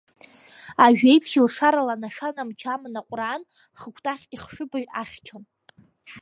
Ажәеиԥшь 0.85 1.33
илшарала 1.37 1.93
анашана 1.95 2.43
мчы 2.47 2.67
аман 2.73 2.95
аҟәраан, 3.01 3.41
Хыкәтаӷь 3.79 4.25
ихшыбаҩ 4.35 4.87
ахьчон. 5.01 5.43